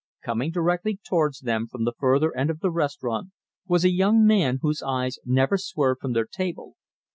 [0.23, 3.29] Coming directly towards them from the further end of the restaurant
[3.67, 6.73] was a young man, whose eyes never swerved from their table.